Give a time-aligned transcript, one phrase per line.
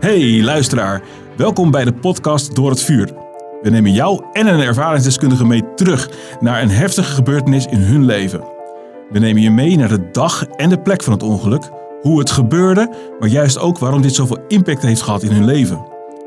[0.00, 1.02] Hey luisteraar,
[1.36, 3.12] welkom bij de podcast Door het Vuur.
[3.62, 8.44] We nemen jou en een ervaringsdeskundige mee terug naar een heftige gebeurtenis in hun leven.
[9.10, 11.70] We nemen je mee naar de dag en de plek van het ongeluk,
[12.02, 15.86] hoe het gebeurde, maar juist ook waarom dit zoveel impact heeft gehad in hun leven.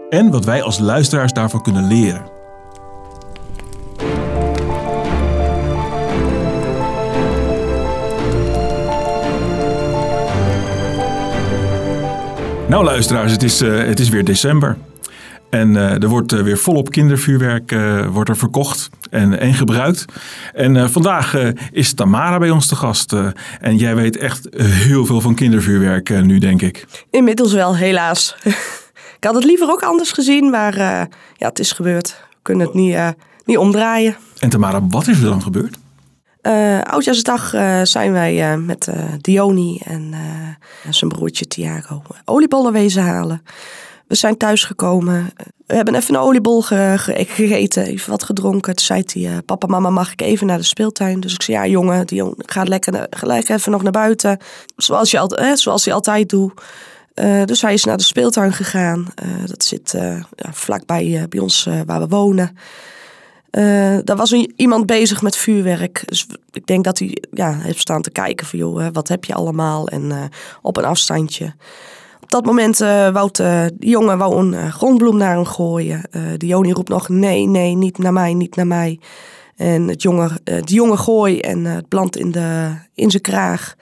[0.10, 2.32] En wat wij als luisteraars daarvan kunnen leren.
[12.74, 14.78] Nou luisteraars, het is, uh, het is weer december.
[15.50, 17.75] En uh, er wordt uh, weer volop kindervuurwerk
[18.11, 20.06] wordt er verkocht en, en gebruikt.
[20.54, 21.36] En vandaag
[21.71, 23.16] is Tamara bij ons te gast.
[23.60, 26.86] en jij weet echt heel veel van kindervuurwerk nu, denk ik.
[27.10, 28.36] Inmiddels wel, helaas.
[29.18, 32.16] ik had het liever ook anders gezien, maar ja, het is gebeurd.
[32.30, 32.97] We kunnen het niet,
[33.45, 34.16] niet omdraaien.
[34.39, 35.78] En Tamara, wat is er dan gebeurd?
[36.47, 38.89] Uh, Oudjaarsdag uh, zijn wij uh, met
[39.22, 40.14] Dioni en
[40.89, 43.44] zijn broertje Thiago oliebollen wezen halen.
[44.08, 45.30] We zijn thuisgekomen.
[45.67, 48.75] We hebben even een oliebol ge ge gegeten, even wat gedronken.
[48.75, 51.19] Toen zei hij, papa, mama, mag ik even naar de speeltuin?
[51.19, 54.38] Dus ik zei, ja jongen, Dion, ga lekker gelijk even nog naar buiten.
[54.75, 56.61] Zoals, je altijd, zoals hij altijd doet.
[57.45, 59.08] dus hij is naar de speeltuin gegaan.
[59.45, 59.91] dat zit
[60.36, 62.58] ja, vlakbij bij ons waar we wonen.
[63.57, 66.03] Uh, daar was een, iemand bezig met vuurwerk.
[66.05, 69.33] Dus ik denk dat hij ja, heeft staan te kijken van joh, wat heb je
[69.33, 69.87] allemaal?
[69.87, 70.23] En uh,
[70.61, 71.53] op een afstandje.
[72.21, 76.01] Op dat moment uh, wou de jongen wou een grondbloem naar hem gooien.
[76.37, 78.99] de Joni roept nog nee, nee, niet naar mij, niet naar mij.
[79.55, 83.75] En het jongen, de jongen gooi en het plant in, de, in zijn kraag.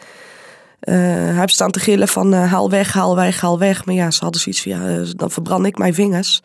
[0.80, 3.86] hij heeft staan te gillen van haal weg, haal weg, haal weg.
[3.86, 6.42] Maar ja, ze hadden zoiets van dan verbrand ik mijn vingers.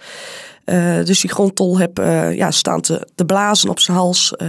[0.66, 4.32] Uh, dus die grondtol heb uh, ja, staan te, blazen op zijn hals.
[4.42, 4.48] Uh,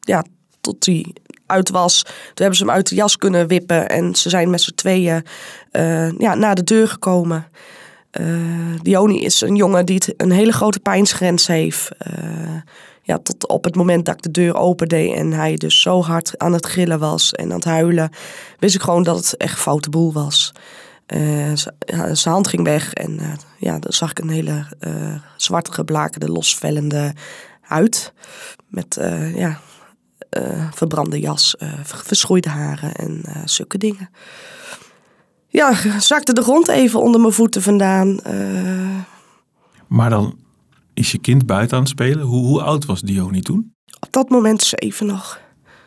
[0.00, 0.24] ja,
[0.60, 1.14] tot hij
[1.46, 2.02] uit was.
[2.02, 3.88] Toen hebben ze hem uit de jas kunnen wippen.
[3.88, 5.24] En ze zijn met z'n tweeën
[6.18, 7.46] ja, naar de deur gekomen.
[8.82, 11.88] Dioni is een jongen die een hele grote pijnsgrens heeft.
[13.02, 16.38] ja, tot op het moment dat ik de deur opende en hij dus zo hard
[16.38, 18.10] aan het gillen was en aan het huilen,
[18.58, 20.52] wist ik gewoon dat het echt foute boel was.
[21.06, 21.52] Uh,
[22.12, 26.28] zijn hand ging weg en uh, ja, dan zag ik een hele uh, zwarte geblakerde,
[26.28, 27.14] losvellende
[27.60, 28.12] huid.
[28.68, 29.00] Met
[29.34, 29.60] ja,
[30.72, 34.10] verbrande jas, verschroeide haren en zulke dingen.
[35.48, 38.20] Ja, zakte de grond even onder mijn voeten vandaan.
[39.88, 40.38] Maar dan
[40.94, 42.24] is je kind buiten aan het spelen.
[42.24, 43.74] Hoe, hoe oud was Dioni toen?
[44.00, 45.40] Op dat moment zeven nog.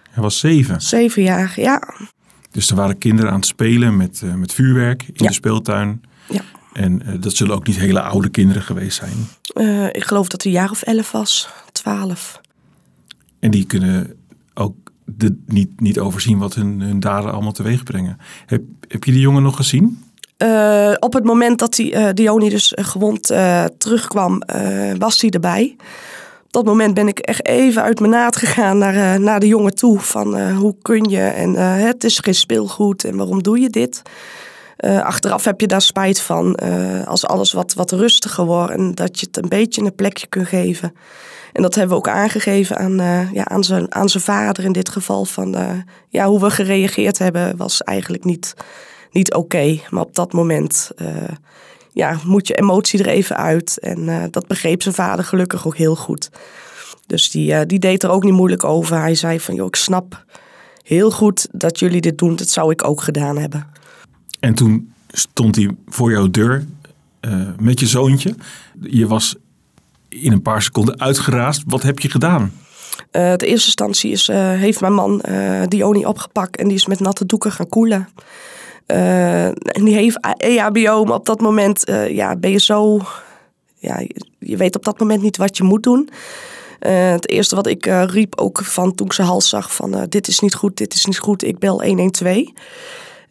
[0.10, 0.82] Hij was zeven?
[0.82, 1.96] Zeven jaar, ja.
[2.52, 6.02] Dus er waren kinderen aan het spelen met, uh, met vuurwerk in de speeltuin.
[6.30, 6.42] Ja.
[6.74, 9.28] En uh, dat zullen ook niet hele oude kinderen geweest zijn.
[9.54, 12.42] Uh, ik geloof dat hij een jaar of elf was, twaalf.
[13.40, 14.14] En die kunnen
[14.54, 14.76] ook
[15.06, 18.18] de, niet, niet overzien wat hun, hun daden allemaal teweeg brengen.
[18.46, 20.02] Heb, heb je die jongen nog gezien?
[21.00, 23.22] op het moment dat die, Dioni dus gewond
[23.78, 24.42] terugkwam,
[24.98, 25.76] was hij erbij
[26.50, 29.76] dat moment ben ik echt even uit mijn naad gegaan naar, uh, naar de jongen
[29.76, 30.00] toe.
[30.00, 33.70] Van uh, hoe kun je en uh, het is geen speelgoed en waarom doe je
[33.70, 34.02] dit?
[35.04, 36.56] achteraf heb je daar spijt van
[37.06, 40.48] als alles wat, wat rustiger wordt en dat je het een beetje een plekje kunt
[40.48, 40.94] geven.
[41.54, 42.98] En dat hebben we ook aangegeven aan,
[43.34, 45.26] ja, aan, zijn, aan zijn vader in dit geval.
[45.26, 45.56] Van
[46.10, 48.54] ja, hoe we gereageerd hebben was eigenlijk niet,
[49.12, 49.80] niet oké.
[49.90, 50.92] Maar op dat moment
[51.98, 53.80] ja, moet je emotie er even uit.
[53.80, 56.30] En uh, dat begreep zijn vader gelukkig ook heel goed.
[57.06, 58.98] Dus die, uh, die deed er ook niet moeilijk over.
[58.98, 60.26] Hij zei van, joh, ik snap
[60.84, 62.36] heel goed dat jullie dit doen.
[62.36, 63.68] Dat zou ik ook gedaan hebben.
[64.40, 66.66] En toen stond hij voor jouw deur
[67.22, 68.36] uh, met je zoontje.
[68.82, 69.36] Je was
[70.10, 71.64] in een paar seconden uitgeraasd.
[71.66, 72.42] Wat heb je gedaan?
[72.42, 75.24] Uh, de eerste instantie is, heeft mijn man
[75.68, 78.08] Dioni opgepakt en die is met natte doeken gaan koelen.
[78.88, 83.00] Uh, en die heeft EHBO, maar op dat moment uh, ja, ben je zo...
[83.80, 84.02] Ja,
[84.40, 86.10] je weet op dat moment niet wat je moet doen.
[86.80, 90.06] Uh, het eerste wat ik riep ook van toen ik zijn hals zag van...
[90.10, 92.44] dit is niet goed, dit is niet goed, ik bel 112.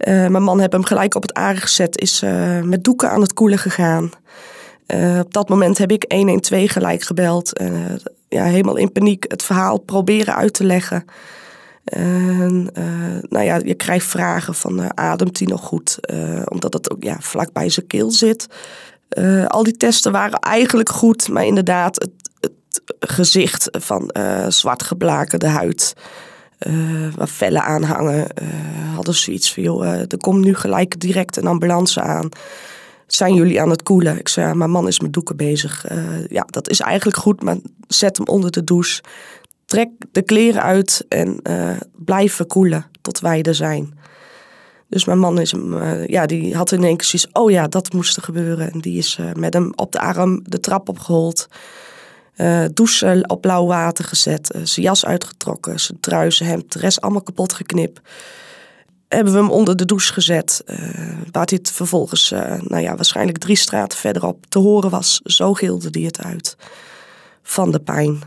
[0.04, 2.22] mijn man heb hem gelijk op het aarde gezet, is
[2.62, 4.10] met doeken aan het koelen gegaan.
[5.20, 7.60] op dat moment heb ik 112 gelijk gebeld.
[8.28, 11.04] ja, helemaal in paniek het verhaal proberen uit te leggen.
[11.86, 12.84] En uh,
[13.28, 15.98] nou ja, je krijgt vragen van uh, ademt hij nog goed?
[16.12, 18.46] Uh, omdat het ook ja, vlak bij zijn keel zit.
[19.46, 22.10] al die testen waren eigenlijk goed, maar inderdaad het,
[23.00, 24.10] gezicht van
[24.48, 25.92] zwart geblakerde huid.
[27.14, 28.26] waar vellen aan hangen.
[28.94, 32.28] hadden zoiets van, joh, er komt nu gelijk direct een ambulance aan.
[33.06, 34.18] Zijn jullie aan het koelen?
[34.18, 35.86] Ik zei, mijn man is met doeken bezig.
[36.28, 37.56] ja, dat is eigenlijk goed, maar
[37.88, 39.02] zet hem onder de douche
[39.66, 43.98] trek de kleren uit en uh, blijf verkoelen tot wij er zijn.
[44.88, 47.92] Dus mijn man is hem, ja, die had in één keer zoiets, oh ja, dat
[47.92, 48.72] moest er gebeuren.
[48.72, 51.48] En die is met hem op de arm de trap opgehold.
[52.36, 57.00] Uh, douche op blauw water gezet, zijn jas uitgetrokken, zijn trui, zijn hemd, de rest
[57.00, 58.00] allemaal kapot geknipt
[59.08, 60.64] hebben we hem onder de douche gezet.
[61.32, 62.30] Waar het vervolgens,
[62.60, 65.20] nou ja, waarschijnlijk drie straten verderop te horen was.
[65.24, 66.56] Zo gilde hij het uit.
[67.42, 68.22] Van de pijn.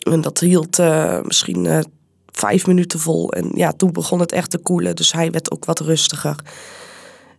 [0.00, 1.84] En dat hield uh, misschien
[2.26, 3.32] vijf minuten vol.
[3.32, 4.96] En ja, toen begon het echt te koelen.
[4.96, 6.36] Dus hij werd ook wat rustiger.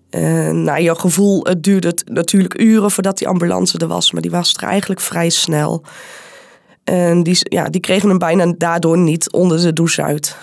[0.10, 4.12] En naar je gevoel, het duurde natuurlijk uren voordat die ambulance er was.
[4.12, 5.84] Maar die was er eigenlijk vrij snel.
[6.84, 10.36] En die, ja, die kregen hem bijna daardoor niet onder de douche uit.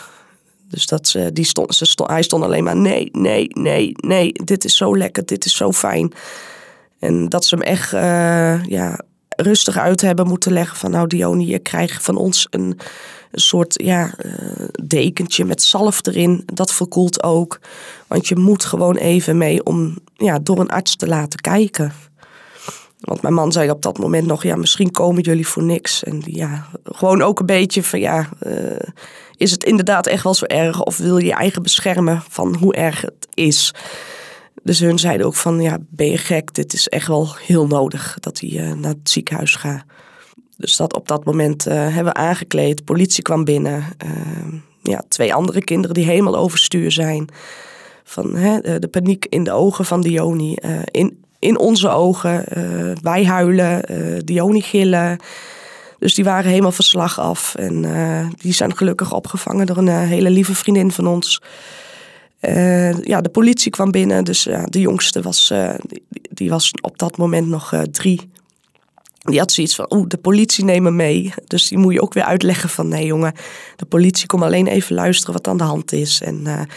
[0.68, 4.32] Dus dat ze, die stond, ze stond, hij stond alleen maar nee, nee, nee, nee.
[4.32, 6.12] Dit is zo lekker, dit is zo fijn.
[6.98, 9.00] En dat ze hem echt uh, ja,
[9.40, 12.78] rustig uit hebben moeten leggen van nou Diony, je krijgt van ons een,
[13.32, 14.32] soort ja, uh,
[14.82, 16.42] dekentje met zalf erin.
[16.54, 17.60] Dat verkoelt ook.
[18.06, 21.92] Want je moet gewoon even mee om ja, door een arts te laten kijken.
[23.00, 26.04] Want mijn man zei op dat moment nog, ja, misschien komen jullie voor niks.
[26.04, 28.76] En ja, gewoon ook een beetje van, ja, uh,
[29.36, 30.82] is het inderdaad echt wel zo erg?
[30.82, 33.74] Of wil je je eigen beschermen van hoe erg het is?
[34.68, 36.54] Dus hun zeiden ook van, ja, ben je gek?
[36.54, 39.84] Dit is echt wel heel nodig dat hij uh, naar het ziekenhuis gaat.
[40.56, 42.84] Dus dat op dat moment uh, hebben we aangekleed.
[42.84, 43.84] Politie kwam binnen.
[44.82, 47.28] ja, twee andere kinderen die helemaal overstuur zijn.
[48.04, 50.56] Van hè, de paniek in de ogen van Dioni.
[50.84, 52.44] in, in onze ogen.
[53.02, 53.82] Wij huilen,
[54.24, 55.18] Dioni gillen.
[55.98, 57.54] Dus die waren helemaal verslag af.
[57.54, 57.86] En
[58.36, 61.40] die zijn gelukkig opgevangen door een hele lieve vriendin van ons.
[63.02, 64.24] Ja, de politie kwam binnen.
[64.24, 65.52] Dus de jongste was,
[65.86, 68.30] die, die, was op dat moment nog drie.
[69.18, 71.32] Die had zoiets van, oeh, de politie nemen mee.
[71.46, 73.32] Dus die moet je ook weer uitleggen van, nee jongen,
[73.76, 76.20] de politie komt alleen even luisteren wat aan de hand is.
[76.20, 76.68] En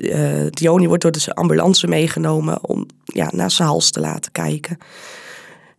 [0.00, 4.78] uh, Diony wordt door de ambulance meegenomen om ja, naar zijn hals te laten kijken.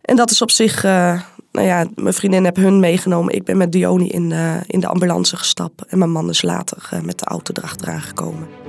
[0.02, 3.34] En dat is op zich, nou ja, mijn vriendin heb hun meegenomen.
[3.34, 4.32] Ik ben met Diony in,
[4.66, 5.84] in de ambulance gestapt.
[5.86, 8.59] En mijn man is later met de auto erachteraan gekomen.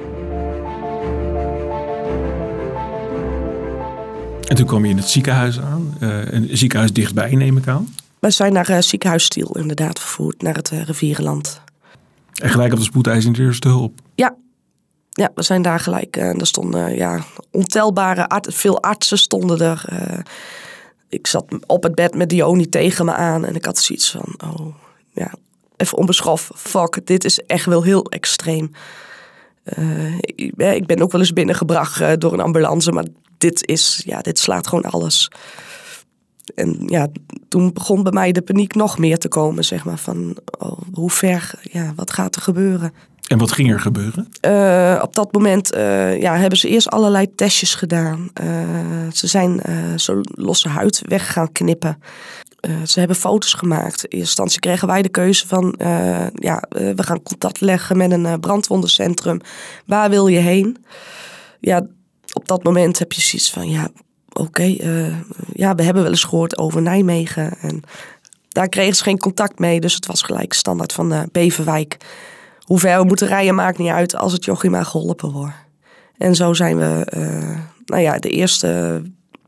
[4.51, 5.95] En toen kwam je in het ziekenhuis aan.
[5.99, 7.95] een ziekenhuis dichtbij, neem ik aan.
[8.19, 11.61] We zijn naar ziekenhuis Stiel inderdaad vervoerd, naar het rivierenland.
[12.41, 13.99] En gelijk op de spoedeisende eerste hulp?
[14.15, 14.35] Ja,
[15.09, 16.17] ja, we zijn daar gelijk.
[16.17, 17.19] Uh, er stonden ja,
[17.51, 19.85] ontelbare arts, veel artsen stonden er.
[19.91, 20.19] Uh,
[21.09, 24.51] ik zat op het bed met Diony tegen me aan en ik had zoiets van,
[24.51, 24.75] oh
[25.11, 25.33] ja,
[25.77, 26.49] even onbeschoft.
[26.55, 28.71] Fuck, dit is echt wel heel extreem.
[29.77, 33.05] Uh, ik, ik, ben ook wel eens binnengebracht door een ambulance, maar
[33.41, 35.31] dit is, ja, dit slaat gewoon alles.
[36.55, 37.07] En ja,
[37.47, 41.11] toen begon bij mij de paniek nog meer te komen, zeg maar, van oh, hoe
[41.11, 42.93] ver, ja, wat gaat er gebeuren?
[43.27, 44.27] En wat ging er gebeuren?
[44.45, 48.29] Uh, op dat moment uh, ja, hebben ze eerst allerlei testjes gedaan.
[48.43, 49.61] Uh, ze zijn
[49.99, 52.01] zo losse huid weg gaan knippen.
[52.85, 54.03] ze hebben foto's gemaakt.
[54.03, 55.75] In eerste instantie kregen wij de keuze van...
[56.33, 59.39] ja, we gaan contact leggen met een brandwondencentrum.
[59.85, 60.77] Waar wil je heen?
[61.59, 61.87] Ja,
[62.33, 63.69] op dat moment heb je zoiets van...
[63.69, 63.89] ja,
[64.33, 64.63] oké,
[65.53, 67.57] ja, we hebben wel eens gehoord over Nijmegen.
[67.61, 67.81] En
[68.49, 69.79] daar kregen ze geen contact mee.
[69.79, 71.97] Dus het was gelijk standaard van Beverwijk
[72.71, 75.53] hoe ver we moeten rijden maakt niet uit als het jochie maar geholpen wordt.
[76.17, 79.01] En zo zijn we uh, nou ja, de eerste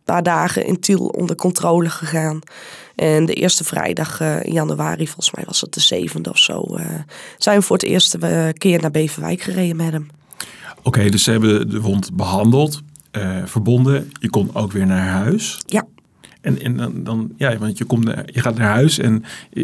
[0.04, 2.40] paar dagen in Tiel onder controle gegaan.
[2.96, 6.66] En de eerste vrijdag uh, in januari, volgens mij was het de zevende of zo,
[6.70, 6.86] uh,
[7.38, 10.08] zijn we voor het eerste keer naar Beverwijk gereden met hem.
[10.84, 12.82] Oké, dus ze hebben de wond behandeld,
[13.46, 14.12] verbonden.
[14.20, 15.62] Je kon ook weer naar huis.
[15.66, 15.86] Ja.
[16.42, 19.24] En, en dan, dan, ja, want je, komt, je gaat naar huis en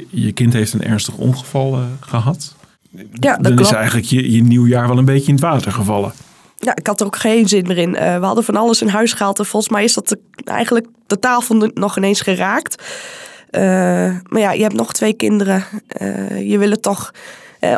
[0.09, 2.55] je kind heeft een ernstig ongeval gehad.
[2.91, 3.59] Ja, dat dan klopt.
[3.59, 6.11] is eigenlijk je, je nieuwjaar wel een beetje in het water gevallen.
[6.57, 7.89] Ja, ik had er ook geen zin meer in.
[7.89, 10.87] Uh, we hadden van alles in huis gehaald en volgens mij is dat de, eigenlijk
[11.07, 12.83] de tafel nog ineens geraakt.
[13.51, 13.61] Uh,
[14.29, 15.63] maar ja, je hebt nog twee kinderen.
[16.01, 17.11] Uh, je wil het toch.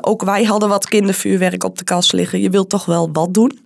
[0.02, 2.42] Ook wij hadden wat kindervuurwerk op de kast liggen.
[2.42, 3.60] Je wilt toch wel wat doen.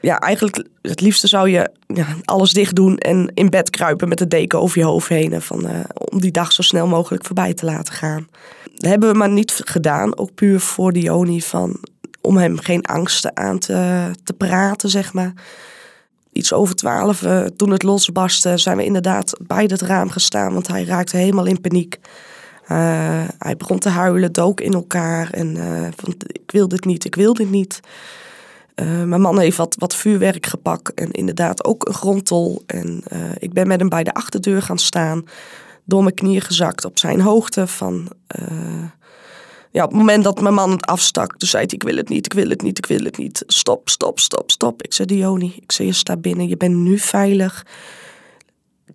[0.00, 4.18] Ja, eigenlijk het liefste zou je ja, alles dicht doen en in bed kruipen met
[4.18, 5.42] de deken over je hoofd heen.
[5.42, 8.28] Van, om die dag zo snel mogelijk voorbij te laten gaan.
[8.74, 10.18] Dat hebben we maar niet gedaan.
[10.18, 11.80] Ook puur voor Diony van
[12.26, 15.32] om hem geen angsten aan te, te praten, zeg maar.
[16.32, 20.68] Iets over twaalf, uh, toen het losbarstte, zijn we inderdaad bij het raam gestaan, want
[20.68, 21.98] hij raakte helemaal in paniek.
[22.72, 27.04] Uh, hij begon te huilen, dook in elkaar en uh, van, ik wil dit niet,
[27.04, 27.80] ik wil dit niet.
[29.04, 32.62] mijn man heeft wat, wat vuurwerk gepakt en inderdaad ook een grondtol.
[32.66, 33.02] En
[33.38, 35.24] ik ben met hem bij de achterdeur gaan staan
[35.84, 37.66] door mijn knieën gezakt op zijn hoogte.
[37.66, 38.08] Van,
[39.76, 42.08] ja, op het moment dat mijn man het afstak, toen zei hij: Ik wil het
[42.08, 43.42] niet, ik wil het niet, ik wil het niet.
[43.46, 44.82] Stop, stop, stop, stop.
[44.82, 47.66] Ik zei: Dioni, ik zei: Je staat binnen, je bent nu veilig.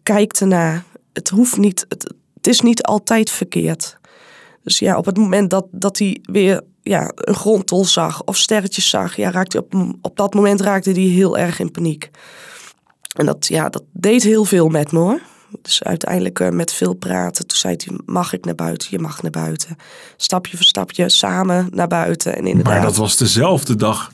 [0.03, 0.83] Kijk ernaar.
[1.13, 3.98] Het hoeft niet, het, het is niet altijd verkeerd.
[4.63, 8.89] Dus ja, op het moment dat, dat hij weer ja, een grondtol zag of sterretjes
[8.89, 12.10] zag, ja, raakte op, op dat moment raakte hij heel erg in paniek.
[13.15, 15.19] En dat, ja, dat deed heel veel met me hoor.
[15.62, 17.48] Dus uiteindelijk uh, met veel praten.
[17.48, 18.88] Toen zei hij, mag ik naar buiten?
[18.91, 19.75] Je mag naar buiten.
[20.17, 22.36] Stapje voor stapje, samen naar buiten.
[22.36, 24.12] En inderdaad, maar dat was dezelfde dag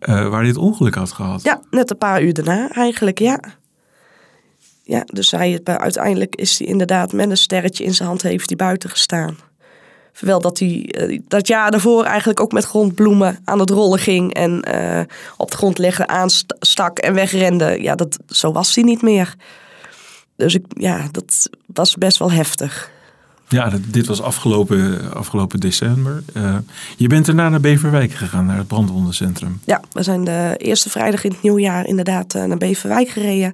[0.00, 1.42] uh, waar hij het ongeluk had gehad?
[1.42, 3.40] Ja, net een paar uur daarna eigenlijk, ja.
[4.82, 8.56] Ja, dus hij, uiteindelijk is hij inderdaad met een sterretje in zijn hand heeft hij
[8.56, 9.36] buiten gestaan.
[10.12, 14.34] Terwijl dat hij uh, dat jaar daarvoor eigenlijk ook met grondbloemen aan het rollen ging.
[14.34, 15.00] En uh,
[15.36, 17.82] op de grond leggen, aanstak en wegrende.
[17.82, 19.34] Ja, dat, zo was hij niet meer.
[20.36, 22.90] Dus ik, ja, dat was best wel heftig.
[23.48, 26.22] Ja, dit was afgelopen, afgelopen december.
[26.36, 26.56] Uh,
[26.96, 29.60] je bent daarna naar Beverwijk gegaan, naar het brandwondencentrum.
[29.64, 33.52] Ja, we zijn de eerste vrijdag in het nieuwjaar inderdaad naar Beverwijk gereden.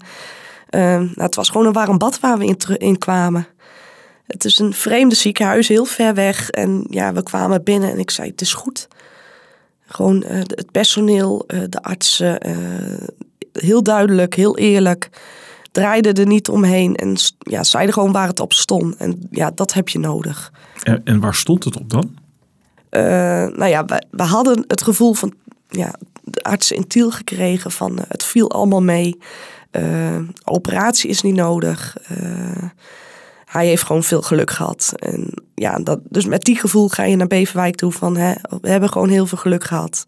[0.71, 3.47] Nou, het was gewoon een warm bad waar we in, in kwamen.
[4.29, 6.51] Het is een vreemde ziekenhuis, heel ver weg.
[6.51, 8.89] En ja, we kwamen binnen en ik zei, het is goed.
[9.87, 13.09] Gewoon uh, het personeel, uh, de artsen, uh,
[13.53, 15.11] heel duidelijk, heel eerlijk.
[15.73, 18.97] Draaiden er niet omheen en ja, zeiden gewoon waar het op stond.
[18.97, 20.53] En ja, dat heb je nodig.
[20.83, 22.17] En, en waar stond het op dan?
[22.91, 25.35] nou ja, we, we, hadden het gevoel van
[25.69, 25.95] ja,
[26.25, 29.19] de artsen in Tiel gekregen van het viel allemaal mee.
[30.45, 31.97] Operatie is niet nodig
[33.49, 34.93] hij heeft gewoon veel geluk gehad.
[34.97, 38.69] En ja, dat, dus met die gevoel ga je naar Beverwijk toe van hè, we
[38.69, 40.05] hebben gewoon heel veel geluk gehad.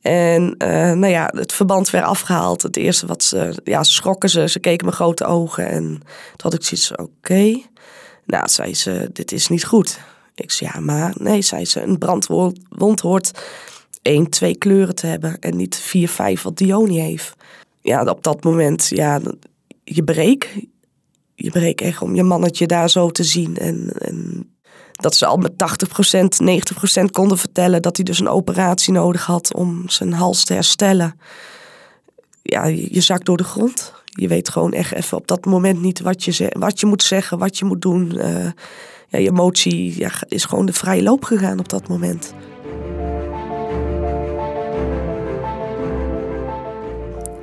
[0.00, 2.62] En uh, nou ja, het verband werd afgehaald.
[2.62, 4.48] Het eerste wat ze, ja, schrokken ze.
[4.48, 5.68] Ze keken met grote ogen.
[5.68, 6.02] En toen
[6.36, 7.60] had ik zoiets oké.
[8.26, 10.00] Nou, zei ze, dit is niet goed.
[10.34, 13.30] Ik zei, ja, maar nee, zei ze, een brandwond hoort
[14.02, 15.38] één, twee kleuren te hebben.
[15.40, 17.36] En niet vier, vijf wat Dioni heeft.
[17.84, 19.20] Ja, op dat moment, ja,
[19.84, 20.68] je breek
[21.34, 23.56] je breekt echt om je mannetje daar zo te zien.
[23.56, 24.48] En, en
[24.92, 29.54] dat ze al met 80%, 90% konden vertellen dat hij dus een operatie nodig had
[29.54, 31.18] om zijn hals te herstellen.
[32.42, 33.92] Ja, je, zakt door de grond.
[34.04, 37.38] Je weet gewoon echt even op dat moment niet wat je, wat je moet zeggen,
[37.38, 38.12] wat je moet doen.
[38.14, 38.44] Uh,
[39.08, 42.34] ja, je emotie ja, is gewoon de vrije loop gegaan op dat moment.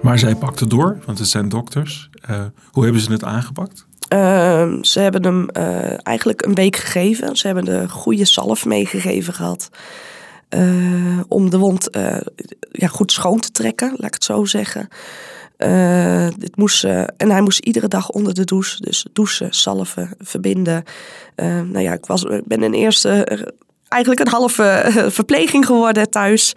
[0.02, 2.10] Maar zij pakte door, want het zijn dokters.
[2.30, 3.86] Uh, hoe hebben ze het aangepakt?
[4.14, 7.36] Uh, ze hebben hem uh, eigenlijk een week gegeven.
[7.36, 9.70] Ze hebben de goede zalf meegegeven gehad.
[10.50, 11.90] Uh, om de wond
[12.72, 14.88] ja, goed schoon te trekken, laat ik het zo zeggen.
[16.38, 18.82] dit moest, en hij moest iedere dag onder de douche.
[18.82, 20.84] Dus douchen, zalven, verbinden.
[21.36, 23.54] nou ja, ik, was, ik ben een eerste,
[23.92, 26.54] eigenlijk een halve verpleging geworden thuis.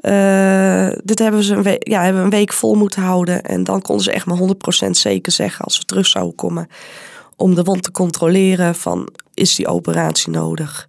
[0.00, 3.42] Uh, dit hebben ze een week, ja, hebben een week vol moeten houden.
[3.42, 4.38] En dan konden ze echt maar
[4.86, 6.68] 100% zeker zeggen als we terug zouden komen.
[7.36, 10.88] Om de wond te controleren van is die operatie nodig.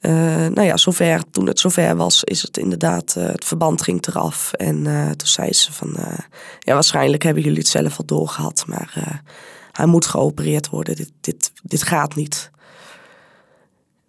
[0.00, 0.12] Uh,
[0.46, 4.52] nou ja, zover, toen het zover was, is het inderdaad, het verband ging eraf.
[4.52, 4.82] En
[5.16, 5.96] toen zei ze van,
[6.58, 8.64] ja waarschijnlijk hebben jullie het zelf al doorgehad.
[8.66, 9.22] Maar
[9.72, 12.50] hij moet geopereerd worden, dit, dit, dit gaat niet.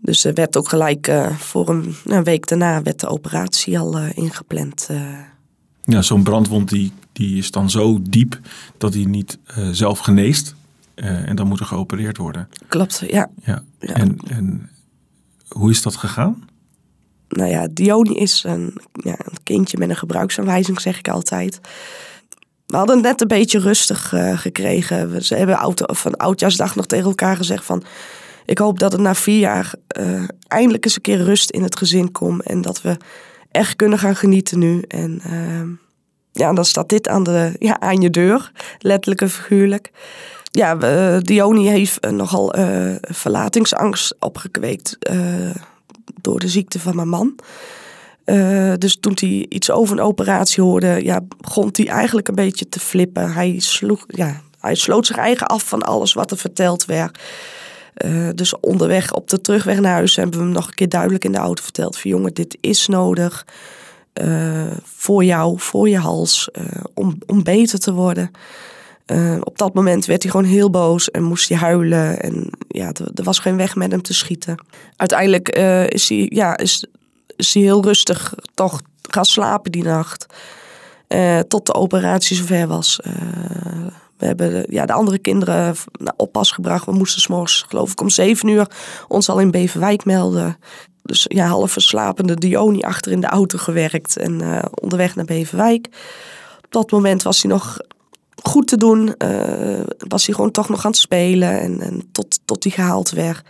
[0.02, 4.00] Dus er werd ook gelijk uh, voor een, een, week daarna werd de operatie al
[4.00, 4.88] uh, ingepland.
[4.92, 5.20] Uh.
[5.84, 8.40] Ja, zo'n brandwond die, die is dan zo diep
[8.78, 9.38] dat hij niet
[9.72, 10.56] zelf geneest.
[10.96, 12.50] en dan moet er geopereerd worden.
[12.68, 13.30] Klopt, ja.
[13.44, 13.64] ja.
[13.80, 13.94] ja.
[13.94, 14.70] En, en
[15.48, 16.48] hoe is dat gegaan?
[17.30, 21.60] Nou ja, Dioni is een, ja, een kindje met een gebruiksaanwijzing, zeg ik altijd.
[22.66, 25.24] We hadden net een beetje rustig gekregen.
[25.24, 27.84] Ze hebben auto, van oudjaarsdag nog tegen elkaar gezegd van
[28.50, 31.76] ik hoop dat het na vier jaar uh, eindelijk eens een keer rust in het
[31.76, 32.44] gezin komt.
[32.44, 32.98] En dat we
[33.52, 34.82] echt kunnen gaan genieten nu.
[34.88, 35.78] En uh,
[36.32, 39.92] ja, dan staat dit aan, de, ja, aan je deur, letterlijk en figuurlijk.
[40.52, 42.56] Ja, uh, Dioni heeft nogal
[43.02, 44.98] verlatingsangst opgekweekt
[46.22, 47.36] door de ziekte van mijn man.
[48.78, 52.80] dus toen hij iets over een operatie hoorde, ja, begon hij eigenlijk een beetje te
[52.80, 53.32] flippen.
[53.32, 57.20] Hij, sloeg, ja, hij sloot zich eigen af van alles wat er verteld werd.
[58.06, 61.26] Uh, dus onderweg op de terugweg naar huis hebben we hem nog een keer duidelijk
[61.26, 63.46] in de auto verteld: van jongen, dit is nodig.
[64.22, 68.32] Uh, voor jou, voor je hals, uh, om, om beter te worden.
[69.44, 72.20] op dat moment werd hij gewoon heel boos en moest hij huilen.
[72.22, 74.66] En ja, er was geen weg met hem te schieten.
[74.96, 75.50] Uiteindelijk
[75.90, 76.86] is, hij, ja, is,
[77.36, 80.26] is hij heel rustig toch gaan slapen die nacht.
[81.48, 83.00] tot de operatie zover was
[84.20, 86.86] We hebben de, ja, de andere kinderen naar oppas gebracht.
[86.86, 88.68] We moesten s'morgens, geloof ik, om zeven uur
[89.08, 90.58] ons al in Beverwijk melden.
[91.04, 95.88] Dus ja, half verslapende Dioni achter in de auto gewerkt en uh, onderweg naar Beverwijk.
[96.66, 97.78] Op dat moment was hij nog
[98.44, 99.16] goed te doen.
[99.24, 103.10] Uh, was hij gewoon toch nog aan het spelen en, en tot, tot hij gehaald
[103.10, 103.42] werd.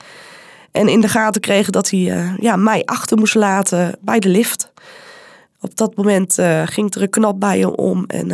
[0.71, 4.68] En in de gaten kregen dat hij ja, mij achter moest laten bij de lift.
[5.61, 8.27] Op dat moment uh, ging er een knop bij hem om en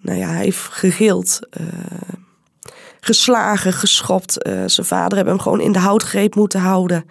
[0.00, 1.40] nou ja, hij heeft gegild,
[3.00, 4.32] geslagen, geschopt.
[4.66, 7.04] zijn vader hebben hem gewoon in de houtgreep moeten houden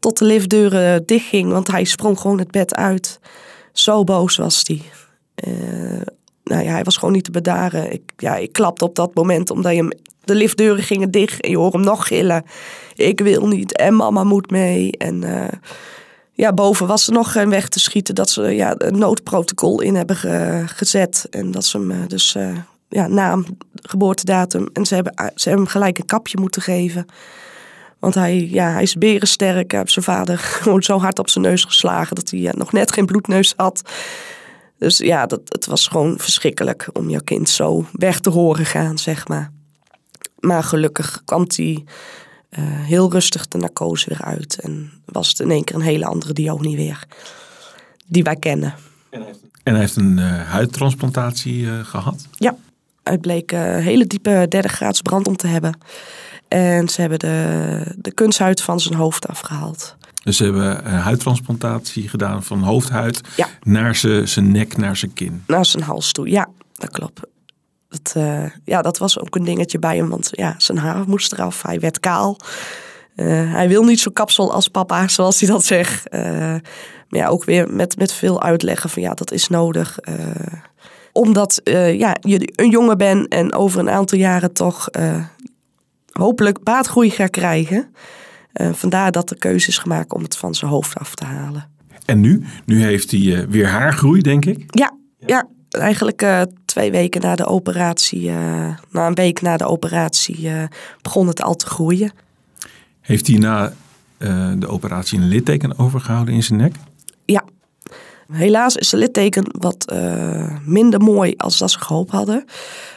[0.00, 3.20] tot de liftdeuren dichtging, want hij sprong gewoon het bed uit.
[3.72, 4.82] Zo boos was hij.
[6.44, 7.92] Nou ja, hij was gewoon niet te bedaren.
[7.92, 11.56] Ik, ja, ik klapte op dat moment omdat je de liftdeuren gingen dicht en je
[11.56, 12.44] hoort hem nog gillen.
[12.94, 14.90] Ik wil niet en mama moet mee.
[14.90, 15.24] En
[16.38, 19.94] ja, boven was er nog geen weg te schieten dat ze ja, een noodprotocol in
[19.94, 21.26] hebben ge, gezet.
[21.30, 22.36] En dat ze hem uh, dus
[22.88, 24.68] ja, naam, geboortedatum.
[24.72, 27.06] En ze hebben, ze hebben hem gelijk een kapje moeten geven.
[27.98, 29.70] Want hij, ja, hij is berensterk.
[29.70, 32.72] Hij heeft zijn vader gewoon zo hard op zijn neus geslagen dat hij ja, nog
[32.72, 33.82] net geen bloedneus had.
[34.78, 38.98] Dus ja, dat, het was gewoon verschrikkelijk om jouw kind zo weg te horen gaan,
[38.98, 39.50] zeg maar.
[40.38, 41.84] Maar gelukkig kwam hij
[42.50, 44.58] uh, heel rustig de narcose weer uit.
[44.60, 47.06] En was het in één keer een hele andere Dioni weer.
[48.06, 48.74] Die wij kennen.
[49.10, 52.26] En hij heeft, en hij heeft een uh, huidtransplantatie uh, gehad?
[52.30, 52.56] Ja,
[53.02, 55.78] hij bleek een hele diepe derde graads brand om te hebben.
[56.48, 59.96] En ze hebben de, de kunsthuid van zijn hoofd afgehaald.
[60.22, 63.20] Dus ze hebben een huidtransplantatie gedaan van hoofdhuid
[63.62, 65.42] naar zijn nek, naar zijn kin.
[65.46, 67.20] Naar zijn hals toe, ja, dat klopt.
[67.88, 71.32] Dat, uh, ja, dat was ook een dingetje bij hem, want ja, zijn haar moest
[71.32, 71.62] eraf.
[71.62, 72.36] Hij werd kaal.
[73.16, 76.14] Uh, hij wil niet zo kapsel als papa, zoals hij dat zegt.
[76.14, 76.20] Uh,
[77.08, 79.98] maar ja, ook weer met, met veel uitleggen van ja, dat is nodig.
[81.12, 81.60] omdat
[81.92, 84.88] ja, je een jongen bent en over een aantal jaren toch
[86.12, 87.94] hopelijk baatgroei gaat krijgen.
[88.72, 91.70] Vandaar dat de keuze is gemaakt om het van zijn hoofd af te halen.
[92.04, 92.44] En nu?
[92.64, 94.64] Nu heeft hij weer haargroei, denk ik?
[94.66, 95.48] Ja, ja.
[95.68, 98.30] eigenlijk uh, twee weken na de operatie,
[98.90, 100.50] na een week na de operatie,
[101.02, 102.12] begon het al te groeien.
[103.00, 103.72] Heeft hij na
[104.58, 106.74] de operatie een litteken overgehouden in zijn nek?
[107.24, 107.44] Ja,
[108.32, 109.92] Helaas is de litteken wat
[110.64, 112.44] minder mooi als dat ze gehoopt hadden.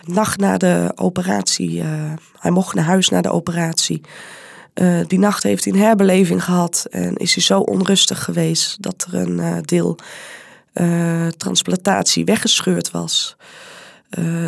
[0.05, 1.83] Nacht na de operatie,
[2.39, 4.01] hij mocht naar huis na de operatie.
[5.07, 9.19] Die nacht heeft hij een herbeleving gehad en is hij zo onrustig geweest dat er
[9.19, 9.97] een deel
[11.37, 13.35] transplantatie weggescheurd was.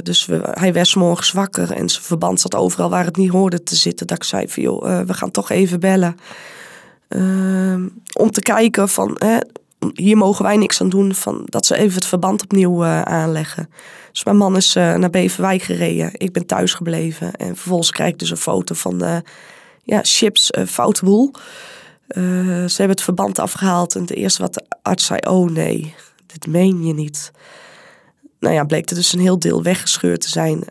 [0.04, 3.64] dus we, hij werd morgens wakker en zijn verband zat overal waar het niet hoorde
[3.64, 4.08] te zitten.
[4.08, 6.16] Dat ik zei van joh, we gaan toch even bellen.
[8.14, 9.18] om te kijken van
[9.94, 11.16] hier mogen wij niks aan doen.
[11.16, 13.70] Van, dat ze even het verband opnieuw aanleggen.
[14.12, 16.12] Dus mijn man is naar Beverwijk gereden.
[16.14, 17.34] Ik ben thuis gebleven.
[17.34, 19.24] En vervolgens krijg ik dus een foto van
[19.84, 21.34] ja, chips foute boel.
[22.08, 23.96] ze hebben het verband afgehaald.
[23.96, 25.96] En de eerste wat de arts zei, oh nee,
[26.34, 27.32] dit meen je niet.
[28.40, 30.64] Nou ja, bleek er dus een heel deel weggescheurd te zijn.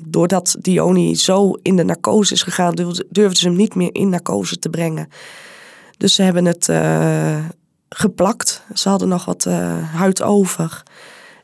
[0.00, 2.74] doordat Dioni zo in de narcose is gegaan,
[3.08, 5.08] durfden ze hem niet meer in narcose te brengen.
[5.96, 6.68] Dus ze hebben het
[7.88, 8.62] geplakt.
[8.74, 10.82] Ze hadden nog wat uh, huid over.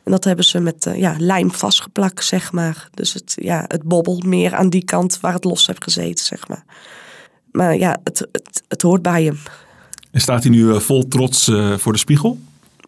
[0.04, 2.88] En dat hebben ze met ja, lijm vastgeplakt, zeg maar.
[2.94, 6.48] Dus het, ja, het bobbelt meer aan die kant waar het los heeft gezeten, zeg
[6.48, 6.64] maar.
[7.52, 9.38] Maar ja, het, het, het hoort bij hem.
[10.10, 11.44] En staat hij nu vol trots
[11.76, 12.38] voor de spiegel?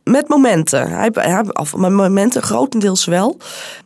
[0.05, 0.91] Met momenten.
[0.91, 3.37] Hij, hij, of met momenten grotendeels wel.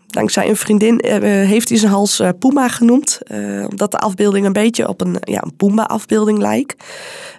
[0.08, 3.18] Dankzij een vriendin uh, heeft hij zijn hals uh, Puma genoemd.
[3.32, 6.84] Uh, omdat de afbeelding een beetje op een, ja, een Puma-afbeelding lijkt.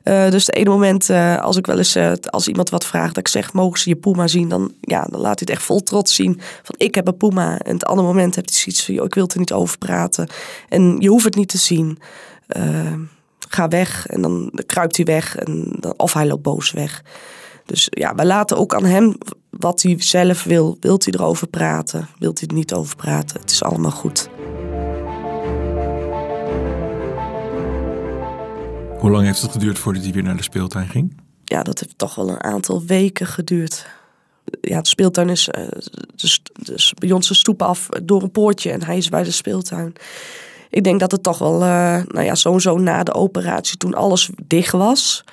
[0.04, 1.10] dus de ene moment,
[1.42, 1.98] als ik wel eens,
[2.30, 4.50] als iemand wat vraagt, dat ik zeg, mogen ze je Puma zien?
[4.50, 6.40] Dan, ja, dan laat hij het echt vol trots zien.
[6.64, 7.58] Van ik heb een Puma.
[7.58, 10.28] En het andere moment heeft hij zoiets van, ik wil er niet over praten.
[10.70, 12.00] En je hoeft het niet te zien.
[13.50, 14.08] ga weg.
[14.08, 15.36] En dan kruipt hij weg.
[15.36, 17.04] En dan, of hij loopt boos weg.
[17.70, 19.18] Dus ja, we laten ook aan hem
[19.50, 20.78] wat hij zelf wil.
[20.80, 22.08] Wilt hij erover praten?
[22.20, 23.40] Wilt hij er niet over praten?
[23.40, 24.30] Het is allemaal goed.
[29.00, 31.18] Hoe lang heeft het geduurd voordat hij weer naar de speeltuin ging?
[31.44, 33.88] Ja, dat heeft toch wel een aantal weken geduurd.
[34.62, 35.68] Ja, de speeltuin is uh,
[36.16, 39.32] dus, dus bij ons een stoep af door een poortje en hij is bij de
[39.32, 39.94] speeltuin.
[40.70, 44.30] Ik denk dat het toch wel, uh, nou ja, sowieso na de operatie, toen alles
[44.48, 45.24] dicht was,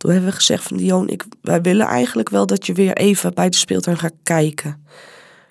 [0.00, 3.34] toen hebben we gezegd van Dion, ik, wij willen eigenlijk wel dat je weer even
[3.34, 4.84] bij de speeltuin gaat kijken.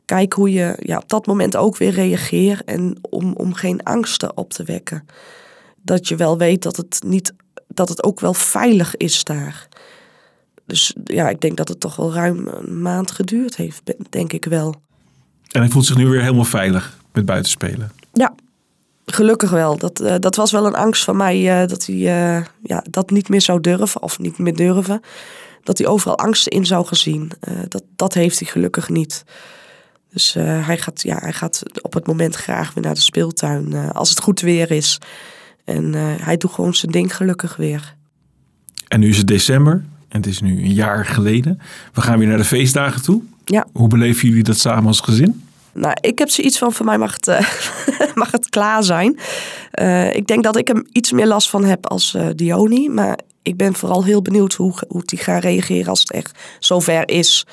[0.06, 4.38] Kijk hoe je ja, op dat moment ook weer reageert en om, om geen angsten
[4.38, 5.06] op te wekken.
[5.82, 7.34] Dat je wel weet dat het, niet,
[7.68, 9.68] dat het ook wel veilig is daar.
[10.66, 14.46] Dus ja, ik denk dat het toch wel ruim een maand geduurd heeft, denk ik
[14.46, 14.76] wel.
[15.52, 17.92] En hij voelt zich nu weer helemaal veilig met buitenspelen?
[18.14, 18.36] Ja,
[19.13, 19.78] gelukkig wel.
[19.78, 23.10] Dat, uh, dat was wel een angst van mij uh, dat hij uh, ja, dat
[23.10, 25.02] niet meer zou durven of niet meer durven.
[25.63, 27.32] Dat hij overal angsten in zou gezien.
[27.67, 29.24] dat, dat heeft hij gelukkig niet.
[30.12, 34.10] Dus hij, gaat, ja, hij gaat op het moment graag weer naar de speeltuin als
[34.10, 34.98] het goed weer is.
[35.65, 37.95] En hij doet gewoon zijn ding gelukkig weer.
[38.88, 41.60] En nu is het december en het is nu een jaar geleden.
[41.93, 43.22] We gaan weer naar de feestdagen toe.
[43.45, 43.67] Ja.
[43.74, 45.43] Hoe beleven jullie dat samen als gezin?
[45.74, 49.20] Nou, ik heb zoiets van, voor mij mag het, uh, mag het klaar zijn.
[49.82, 52.90] Uh, ik denk dat ik er iets meer last van heb als uh, Dioni.
[52.90, 57.10] Maar ik ben vooral heel benieuwd hoe, hoe die gaat reageren als het echt zover
[57.10, 57.46] is.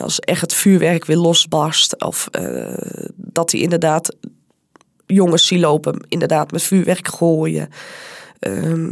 [0.00, 2.02] als echt het vuurwerk weer losbarst.
[2.02, 2.28] Of
[3.16, 4.16] dat hij inderdaad
[5.06, 7.68] jongens zie lopen, inderdaad met vuurwerk gooien.
[8.38, 8.90] Ehm,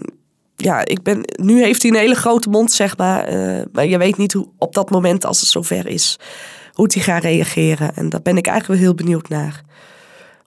[0.57, 3.33] ja, ik ben, nu heeft hij een hele grote mond, zeg maar.
[3.73, 6.19] maar je weet niet hoe op dat moment, als het zover is,
[6.77, 7.95] hoe hij gaat reageren.
[7.95, 9.63] En daar ben ik eigenlijk wel heel benieuwd naar.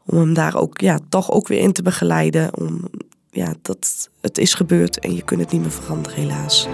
[0.06, 2.58] Om hem daar ook, ja, toch ook weer in te begeleiden.
[2.58, 2.90] Om,
[3.32, 6.68] ja, dat het is gebeurd en je kunt het niet meer veranderen, helaas.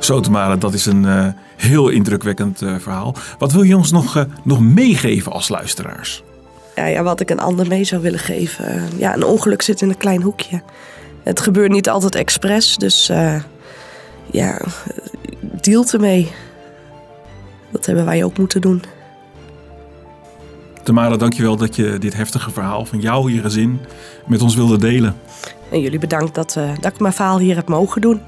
[0.00, 3.14] Zo te malen, dat is een uh, heel indrukwekkend uh, verhaal.
[3.38, 6.22] Wat wil je ons nog, uh, nog meegeven als luisteraars?
[6.76, 8.88] Ja, ja, wat ik een ander mee zou willen geven.
[8.96, 10.62] ja, een ongeluk zit in een klein hoekje.
[11.22, 13.06] Het gebeurt niet altijd expres, dus
[14.30, 14.60] ja,
[15.60, 16.30] deal ermee.
[17.72, 18.82] Dat hebben wij ook moeten doen.
[20.82, 23.80] Tamara, dankjewel dat je dit heftige verhaal van jou, je gezin,
[24.26, 25.16] met ons wilde delen.
[25.70, 28.20] En jullie bedankt dat, uh, dat ik mijn verhaal hier heb mogen doen.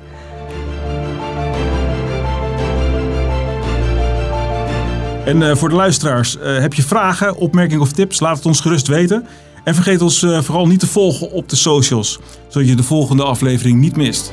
[5.25, 8.21] En uh, voor de luisteraars, uh, heb je vragen, opmerkingen of tips?
[8.21, 9.27] Laat het ons gerust weten.
[9.65, 13.81] En vergeet ons vooral niet te volgen op de socials, zodat je de volgende aflevering
[13.81, 14.33] niet mist.